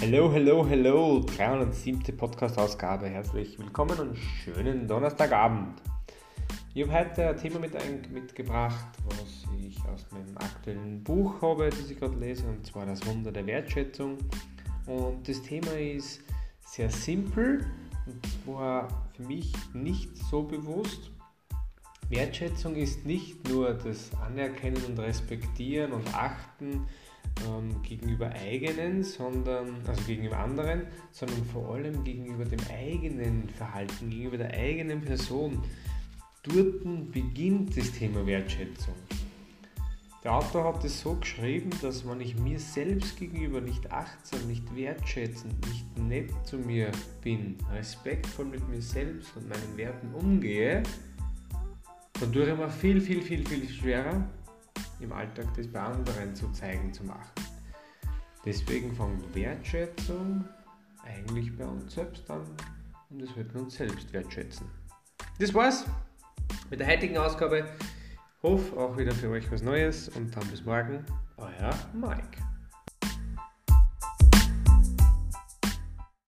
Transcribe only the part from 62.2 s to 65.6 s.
an und es wird uns selbst wertschätzen. Das